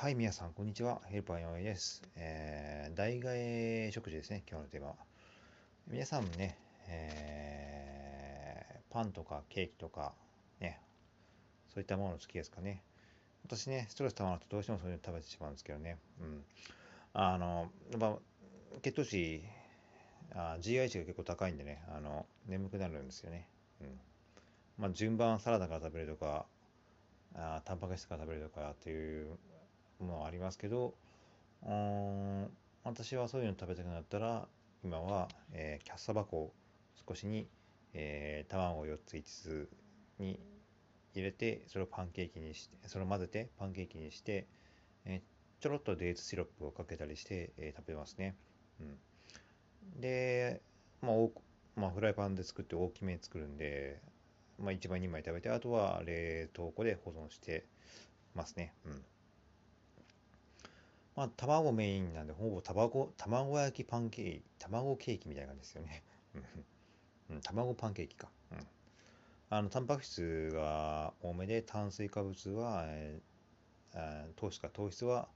[0.00, 1.02] はい、皆さん、こんにちは。
[1.08, 2.00] ヘルパーのおいです。
[2.16, 4.94] えー、代替食事ですね、今日のテーマ。
[5.88, 6.56] 皆さんもね、
[6.88, 10.14] えー、パンとかケーキとか、
[10.58, 10.80] ね、
[11.74, 12.82] そういったもの好きですかね。
[13.44, 15.98] 私ね、ストレス溜まるとどうしてもそういうの食べてしまうんですけどね。
[16.22, 16.44] うん。
[17.12, 18.16] あの、やっぱ、
[18.80, 19.44] 血糖値、
[20.34, 23.46] あ GI 値が結構高いんでね、あの、眠くなるんですよね。
[23.82, 24.00] うん。
[24.78, 26.46] まあ、順番サラダから食べるとか、
[27.34, 29.36] あタンパク質から食べるとかっていう
[30.04, 30.94] もありますけど、
[31.66, 32.50] うん、
[32.84, 34.48] 私はそういうの食べたくなったら、
[34.82, 36.52] 今は、えー、キャッサバ粉を
[37.06, 37.46] 少しに、
[37.92, 39.68] えー、卵を4つ5つ
[40.18, 40.40] に
[41.14, 44.46] 入れて、それをパンケーキにして、それを混ぜてパンケーキにして、
[45.04, 48.36] えー、ちょろっとデーツシロップをかけたりして、えー、食べますね。
[48.80, 50.62] うん、で、
[51.02, 51.14] まあ、
[51.76, 54.00] まあ、フライパンで作って大きめに作るんで、
[54.58, 57.66] まあ、1枚2枚食べて、あとは冷凍庫で保存して
[58.34, 58.72] ますね。
[58.86, 59.04] うん
[61.20, 66.02] まあ、卵メインなんで、ほぼ卵、卵焼きパンケーキ、卵ケーキみたいな感じですよね。
[67.28, 68.30] うん、卵パンケーキか。
[68.50, 68.66] うん。
[69.50, 75.28] あの、タンパク質が多めで、炭水化物は、えー、糖質か糖質は、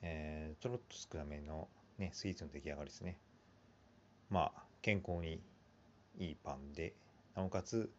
[0.00, 3.18] えー、ちょろっと少なめの、ね、スイーツの出来上がりですね。
[4.30, 5.42] まあ、健康に
[6.16, 6.94] いいパンで、
[7.34, 7.92] なおかつ、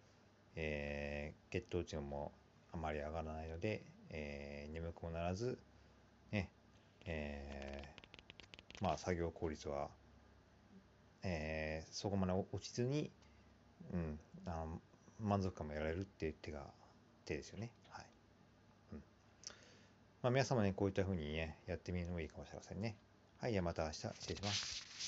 [0.55, 2.33] えー、血糖値も
[2.72, 5.59] あまり上がらないので、えー、眠くもならず、
[6.31, 6.49] ね、
[7.08, 9.89] えー、まあ、作業効率は、
[11.23, 13.09] えー、そこまで落ちずに、
[13.94, 14.81] うん、あの
[15.19, 16.61] 満足感も得られるっていう手が、
[17.25, 17.72] 手ですよね。
[17.89, 18.05] はい。
[18.94, 19.03] うん。
[20.22, 22.95] まあ、皆様ね、こういったふうにね、やってみるのもいいかもしれませんね。
[23.39, 25.08] はい、じゃあまた明日失礼します。